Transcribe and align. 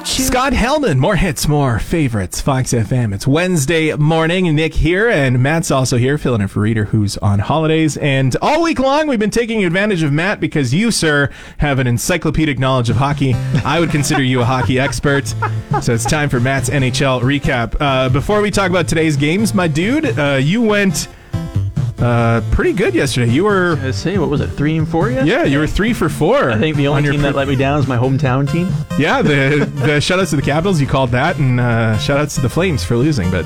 Scott 0.00 0.54
Hellman, 0.54 0.98
more 0.98 1.16
hits, 1.16 1.46
more 1.46 1.78
favorites. 1.78 2.40
Fox 2.40 2.72
FM. 2.72 3.14
It's 3.14 3.26
Wednesday 3.26 3.94
morning. 3.94 4.52
Nick 4.56 4.72
here, 4.72 5.08
and 5.08 5.40
Matt's 5.42 5.70
also 5.70 5.98
here, 5.98 6.16
filling 6.16 6.40
in 6.40 6.48
for 6.48 6.60
Reader, 6.60 6.86
who's 6.86 7.18
on 7.18 7.38
holidays. 7.38 7.98
And 7.98 8.34
all 8.40 8.62
week 8.62 8.78
long, 8.78 9.06
we've 9.06 9.18
been 9.18 9.30
taking 9.30 9.64
advantage 9.64 10.02
of 10.02 10.10
Matt 10.10 10.40
because 10.40 10.72
you, 10.72 10.90
sir, 10.90 11.30
have 11.58 11.78
an 11.78 11.86
encyclopedic 11.86 12.58
knowledge 12.58 12.88
of 12.88 12.96
hockey. 12.96 13.34
I 13.64 13.78
would 13.80 13.90
consider 13.90 14.22
you 14.22 14.40
a 14.40 14.44
hockey 14.46 14.80
expert. 14.80 15.26
So 15.82 15.92
it's 15.92 16.06
time 16.06 16.30
for 16.30 16.40
Matt's 16.40 16.70
NHL 16.70 17.20
recap. 17.20 17.76
Uh, 17.78 18.08
before 18.08 18.40
we 18.40 18.50
talk 18.50 18.70
about 18.70 18.88
today's 18.88 19.16
games, 19.16 19.52
my 19.52 19.68
dude, 19.68 20.18
uh, 20.18 20.38
you 20.40 20.62
went. 20.62 21.08
Uh, 22.02 22.40
pretty 22.50 22.72
good 22.72 22.94
yesterday. 22.96 23.30
You 23.30 23.44
were, 23.44 23.76
Let's 23.76 23.96
see, 23.98 24.18
what 24.18 24.28
was 24.28 24.40
it, 24.40 24.48
three 24.48 24.76
and 24.76 24.88
four 24.88 25.08
yet? 25.10 25.24
yeah, 25.24 25.44
you 25.44 25.58
were 25.60 25.68
three 25.68 25.92
for 25.92 26.08
four. 26.08 26.50
I 26.50 26.58
think 26.58 26.76
the 26.76 26.88
only 26.88 27.08
team 27.08 27.22
that 27.22 27.36
let 27.36 27.46
me 27.46 27.54
down 27.54 27.78
is 27.78 27.86
my 27.86 27.96
hometown 27.96 28.50
team. 28.50 28.68
Yeah, 28.98 29.22
the 29.22 29.70
the 29.76 29.86
shoutouts 30.00 30.30
to 30.30 30.36
the 30.36 30.42
Capitals, 30.42 30.80
you 30.80 30.86
called 30.88 31.10
that, 31.10 31.38
and 31.38 31.60
uh, 31.60 31.96
shoutouts 31.98 32.34
to 32.34 32.40
the 32.40 32.48
Flames 32.48 32.82
for 32.82 32.96
losing. 32.96 33.30
But 33.30 33.44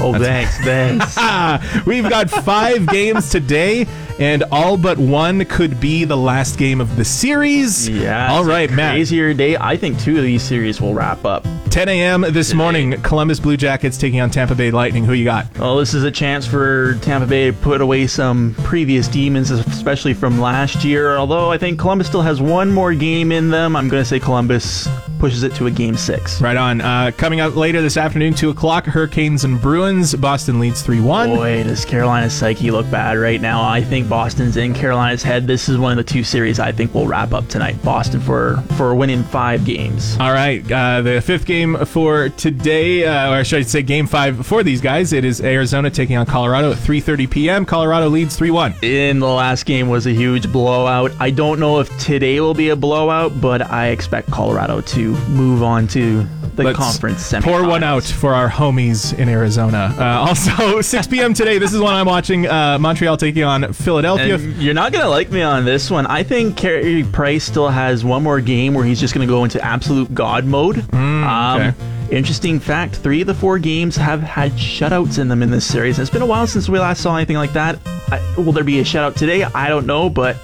Oh, 0.00 0.18
thanks, 0.18 0.58
thanks. 0.64 1.86
we've 1.86 2.08
got 2.08 2.30
five 2.30 2.86
games 2.88 3.30
today, 3.30 3.86
and 4.18 4.42
all 4.50 4.76
but 4.76 4.98
one 4.98 5.44
could 5.44 5.80
be 5.80 6.04
the 6.04 6.16
last 6.16 6.58
game 6.58 6.80
of 6.80 6.96
the 6.96 7.04
series. 7.04 7.88
Yeah. 7.88 8.32
All 8.32 8.44
right, 8.44 8.70
Matt. 8.70 8.94
Crazier 8.94 9.34
day. 9.34 9.56
I 9.56 9.76
think 9.76 9.98
two 10.00 10.16
of 10.16 10.22
these 10.22 10.42
series 10.42 10.80
will 10.80 10.94
wrap 10.94 11.24
up. 11.24 11.46
10 11.70 11.88
a.m. 11.88 12.22
this 12.30 12.52
morning, 12.52 13.00
Columbus 13.02 13.38
Blue 13.38 13.56
Jackets 13.56 13.96
taking 13.96 14.20
on 14.20 14.28
Tampa 14.28 14.56
Bay 14.56 14.72
Lightning. 14.72 15.04
Who 15.04 15.12
you 15.12 15.24
got? 15.24 15.46
Well, 15.56 15.76
this 15.76 15.94
is 15.94 16.02
a 16.02 16.10
chance 16.10 16.44
for 16.44 16.94
Tampa 17.02 17.28
Bay 17.28 17.52
to 17.52 17.56
put 17.56 17.80
away 17.80 18.08
some 18.08 18.56
previous 18.64 19.06
demons, 19.06 19.50
especially 19.50 20.12
from 20.14 20.40
last 20.40 20.84
year. 20.84 21.16
Although 21.16 21.52
I 21.52 21.58
think 21.58 21.78
Columbus 21.78 22.08
still 22.08 22.22
has 22.22 22.40
one 22.40 22.72
more 22.72 22.92
game 22.92 23.30
in 23.30 23.50
them, 23.50 23.76
I'm 23.76 23.88
going 23.88 24.02
to 24.02 24.08
say 24.08 24.18
Columbus 24.18 24.88
pushes 25.20 25.42
it 25.42 25.54
to 25.54 25.66
a 25.66 25.70
game 25.70 25.96
six. 25.96 26.40
Right 26.40 26.56
on. 26.56 26.80
Uh, 26.80 27.12
coming 27.16 27.40
up 27.40 27.54
later 27.54 27.82
this 27.82 27.96
afternoon, 27.96 28.32
2 28.34 28.50
o'clock, 28.50 28.86
Hurricanes 28.86 29.44
and 29.44 29.60
Bruins. 29.60 30.14
Boston 30.14 30.58
leads 30.58 30.82
3 30.82 31.00
1. 31.00 31.28
Boy, 31.28 31.62
does 31.62 31.84
Carolina's 31.84 32.32
psyche 32.32 32.70
look 32.70 32.90
bad 32.90 33.18
right 33.18 33.40
now. 33.40 33.62
I 33.62 33.82
think 33.82 34.08
Boston's 34.08 34.56
in 34.56 34.72
Carolina's 34.72 35.22
head. 35.22 35.46
This 35.46 35.68
is 35.68 35.76
one 35.76 35.92
of 35.92 35.98
the 35.98 36.10
two 36.10 36.24
series 36.24 36.58
I 36.58 36.72
think 36.72 36.94
will 36.94 37.06
wrap 37.06 37.34
up 37.34 37.46
tonight. 37.48 37.80
Boston 37.84 38.20
for 38.20 38.56
for 38.76 38.94
winning 38.94 39.22
five 39.22 39.64
games. 39.64 40.16
All 40.18 40.32
right, 40.32 40.64
uh, 40.72 41.02
the 41.02 41.20
fifth 41.20 41.44
game 41.44 41.76
for 41.84 42.30
today, 42.30 43.04
uh, 43.04 43.34
or 43.34 43.44
should 43.44 43.60
I 43.60 43.62
say, 43.62 43.82
game 43.82 44.06
five 44.06 44.46
for 44.46 44.62
these 44.62 44.80
guys. 44.80 45.12
It 45.12 45.24
is 45.24 45.42
Arizona 45.42 45.90
taking 45.90 46.16
on 46.16 46.24
Colorado 46.24 46.72
at 46.72 46.78
3:30 46.78 47.30
p.m. 47.30 47.66
Colorado 47.66 48.08
leads 48.08 48.38
3-1. 48.38 48.82
In 48.82 49.18
the 49.20 49.28
last 49.28 49.66
game 49.66 49.88
was 49.88 50.06
a 50.06 50.12
huge 50.12 50.50
blowout. 50.50 51.12
I 51.20 51.30
don't 51.30 51.60
know 51.60 51.80
if 51.80 51.96
today 51.98 52.40
will 52.40 52.54
be 52.54 52.70
a 52.70 52.76
blowout, 52.76 53.38
but 53.40 53.70
I 53.70 53.88
expect 53.88 54.30
Colorado 54.30 54.80
to 54.80 55.09
move 55.28 55.62
on 55.62 55.86
to 55.88 56.24
the 56.56 56.64
Let's 56.64 56.78
conference 56.78 57.30
semifinals. 57.32 57.42
Pour 57.44 57.64
one 57.66 57.82
out 57.84 58.02
for 58.02 58.34
our 58.34 58.48
homies 58.50 59.16
in 59.18 59.28
Arizona. 59.28 59.94
Uh, 59.98 60.04
also, 60.28 60.80
6 60.80 61.06
p.m. 61.06 61.32
today. 61.32 61.58
This 61.58 61.72
is 61.72 61.80
one 61.80 61.94
I'm 61.94 62.06
watching. 62.06 62.46
Uh, 62.46 62.78
Montreal 62.78 63.16
taking 63.16 63.44
on 63.44 63.72
Philadelphia. 63.72 64.34
And 64.34 64.56
you're 64.60 64.74
not 64.74 64.92
gonna 64.92 65.08
like 65.08 65.30
me 65.30 65.42
on 65.42 65.64
this 65.64 65.90
one. 65.90 66.06
I 66.06 66.22
think 66.22 66.56
Carey 66.56 67.04
Price 67.04 67.44
still 67.44 67.68
has 67.68 68.04
one 68.04 68.22
more 68.22 68.40
game 68.40 68.74
where 68.74 68.84
he's 68.84 68.98
just 69.00 69.14
gonna 69.14 69.26
go 69.26 69.44
into 69.44 69.62
absolute 69.64 70.12
god 70.14 70.44
mode. 70.44 70.78
um, 70.92 71.00
Mm, 71.20 71.70
okay. 71.70 72.16
Interesting 72.16 72.58
fact: 72.58 72.96
three 72.96 73.20
of 73.20 73.28
the 73.28 73.34
four 73.34 73.58
games 73.60 73.94
have 73.96 74.20
had 74.20 74.50
shutouts 74.52 75.18
in 75.20 75.28
them 75.28 75.42
in 75.44 75.50
this 75.52 75.64
series. 75.64 75.98
It's 76.00 76.10
been 76.10 76.22
a 76.22 76.26
while 76.26 76.46
since 76.48 76.68
we 76.68 76.78
last 76.80 77.00
saw 77.02 77.16
anything 77.16 77.36
like 77.36 77.52
that. 77.52 77.78
I, 78.10 78.20
will 78.36 78.50
there 78.52 78.64
be 78.64 78.80
a 78.80 78.82
shutout 78.84 79.14
today? 79.14 79.44
I 79.44 79.68
don't 79.68 79.86
know, 79.86 80.10
but 80.10 80.36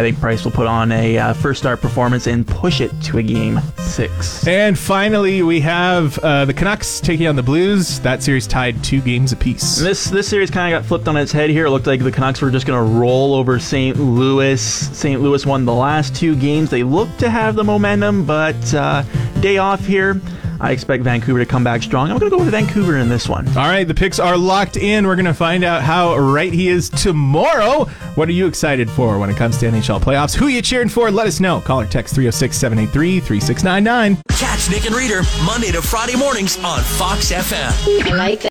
I 0.00 0.02
think 0.02 0.18
Price 0.18 0.44
will 0.44 0.50
put 0.50 0.66
on 0.66 0.92
a 0.92 1.18
uh, 1.18 1.34
first 1.34 1.60
start 1.60 1.82
performance 1.82 2.26
and 2.26 2.48
push 2.48 2.80
it 2.80 2.90
to 3.02 3.18
a 3.18 3.22
game 3.22 3.60
six. 3.76 4.46
and 4.48 4.78
finally, 4.78 5.42
we 5.42 5.60
have 5.60 6.18
uh, 6.20 6.46
the 6.46 6.54
Canucks 6.54 7.00
taking 7.00 7.26
on 7.26 7.36
the 7.36 7.42
Blues. 7.42 8.00
That 8.00 8.22
series 8.22 8.46
tied 8.46 8.82
two 8.82 9.02
games 9.02 9.32
apiece. 9.32 9.76
This 9.76 10.06
this 10.06 10.26
series 10.26 10.50
kind 10.50 10.72
of 10.72 10.80
got 10.80 10.88
flipped 10.88 11.06
on 11.06 11.18
its 11.18 11.32
head 11.32 11.50
here. 11.50 11.66
It 11.66 11.70
looked 11.70 11.86
like 11.86 12.02
the 12.02 12.10
Canucks 12.10 12.40
were 12.40 12.50
just 12.50 12.66
going 12.66 12.82
to 12.82 12.98
roll 12.98 13.34
over 13.34 13.58
St. 13.58 13.98
Louis. 13.98 14.58
St. 14.58 15.20
Louis 15.20 15.44
won 15.44 15.66
the 15.66 15.74
last 15.74 16.16
two 16.16 16.34
games. 16.34 16.70
They 16.70 16.82
looked 16.82 17.18
to 17.18 17.28
have 17.28 17.54
the 17.54 17.64
momentum, 17.64 18.24
but 18.24 18.72
uh, 18.72 19.02
day 19.40 19.58
off 19.58 19.84
here. 19.84 20.18
I 20.60 20.72
expect 20.72 21.02
Vancouver 21.02 21.38
to 21.38 21.46
come 21.46 21.64
back 21.64 21.82
strong. 21.82 22.10
I'm 22.10 22.18
going 22.18 22.30
to 22.30 22.36
go 22.36 22.42
with 22.42 22.52
Vancouver 22.52 22.98
in 22.98 23.08
this 23.08 23.28
one. 23.28 23.48
All 23.48 23.66
right, 23.68 23.84
the 23.84 23.94
picks 23.94 24.18
are 24.18 24.36
locked 24.36 24.76
in. 24.76 25.06
We're 25.06 25.16
going 25.16 25.24
to 25.26 25.34
find 25.34 25.64
out 25.64 25.82
how 25.82 26.16
right 26.18 26.52
he 26.52 26.68
is 26.68 26.90
tomorrow. 26.90 27.86
What 28.14 28.28
are 28.28 28.32
you 28.32 28.46
excited 28.46 28.90
for 28.90 29.18
when 29.18 29.30
it 29.30 29.36
comes 29.36 29.56
to 29.58 29.66
NHL 29.66 30.00
playoffs? 30.00 30.34
Who 30.36 30.46
are 30.46 30.50
you 30.50 30.62
cheering 30.62 30.88
for? 30.88 31.10
Let 31.10 31.26
us 31.26 31.40
know. 31.40 31.60
Call 31.60 31.80
or 31.80 31.86
text 31.86 32.14
306 32.14 32.56
783 32.56 33.20
3699. 33.20 34.22
Catch 34.38 34.70
Nick 34.70 34.86
and 34.86 34.94
Reader 34.94 35.22
Monday 35.44 35.72
to 35.72 35.80
Friday 35.80 36.16
mornings 36.16 36.58
on 36.58 36.80
Fox 36.82 37.32
FM. 37.32 38.06
I 38.06 38.14
like 38.14 38.34
that. 38.34 38.38